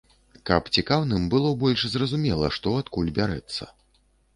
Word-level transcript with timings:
Каб 0.49 0.71
цікаўным 0.77 1.27
было 1.35 1.53
больш 1.65 1.85
зразумела, 1.95 2.53
што 2.59 2.67
адкуль 2.83 3.17
бярэцца. 3.23 3.75